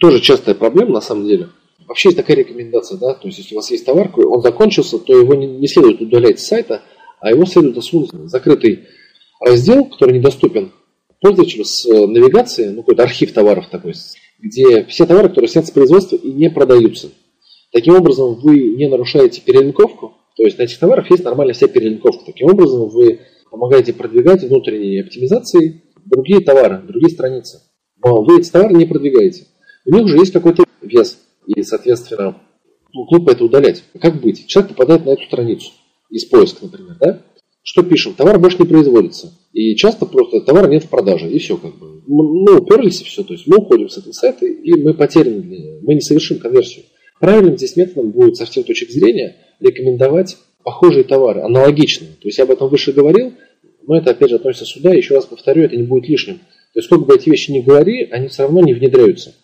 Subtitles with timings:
[0.00, 1.50] тоже частая проблема на самом деле.
[1.86, 5.16] Вообще есть такая рекомендация, да, то есть если у вас есть товар, он закончился, то
[5.16, 6.82] его не, не следует удалять с сайта,
[7.20, 8.86] а его следует засунуть в закрытый
[9.40, 10.72] раздел, который недоступен
[11.20, 13.94] пользователю с э, навигацией, ну какой-то архив товаров такой,
[14.38, 17.10] где все товары, которые снят с производства и не продаются.
[17.72, 22.24] Таким образом, вы не нарушаете перелинковку, то есть на этих товарах есть нормальная вся перелинковка.
[22.24, 23.20] Таким образом, вы
[23.50, 27.60] помогаете продвигать внутренней оптимизацией другие товары, другие страницы.
[28.02, 29.46] Но вы эти товары не продвигаете.
[29.86, 32.36] У них уже есть какой-то вес, и, соответственно,
[32.92, 33.84] ну, глупо это удалять.
[34.00, 34.46] Как быть?
[34.46, 35.70] Человек попадает на эту страницу
[36.10, 37.22] из поиска, например, да?
[37.62, 38.14] Что пишем?
[38.14, 39.32] Товар больше не производится.
[39.52, 42.02] И часто просто товара нет в продаже, и все как бы.
[42.06, 43.22] Мы уперлись и все.
[43.22, 45.80] То есть мы уходим с этого сайта, и мы потеряны для.
[45.82, 46.86] Мы не совершим конверсию.
[47.20, 52.12] Правильным здесь методом будет со всех точек зрения рекомендовать похожие товары, аналогичные.
[52.12, 53.34] То есть я об этом выше говорил,
[53.86, 54.94] но это опять же относится сюда.
[54.94, 56.38] Еще раз повторю, это не будет лишним.
[56.38, 59.34] То есть сколько бы эти вещи ни говори, они все равно не внедряются.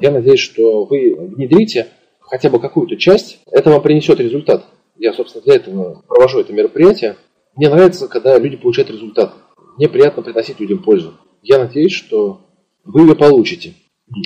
[0.00, 1.88] Я надеюсь, что вы внедрите
[2.20, 4.64] хотя бы какую-то часть, это вам принесет результат.
[4.96, 7.16] Я, собственно, для этого провожу это мероприятие.
[7.56, 9.34] Мне нравится, когда люди получают результат.
[9.76, 11.14] Мне приятно приносить людям пользу.
[11.42, 12.40] Я надеюсь, что
[12.84, 13.74] вы ее получите.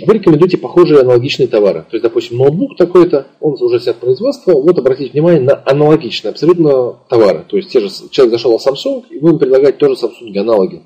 [0.06, 1.82] Вы рекомендуете похожие аналогичные товары.
[1.82, 4.52] То есть, допустим, ноутбук такой-то, он уже снят производства.
[4.52, 7.44] Вот обратите внимание на аналогичные абсолютно товары.
[7.48, 10.82] То есть, те же, человек зашел в Samsung, и вы ему предлагаете тоже Samsung аналоги.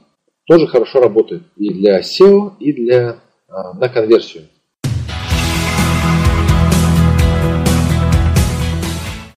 [0.46, 4.44] Тоже хорошо работает и для SEO, и для, а, на конверсию.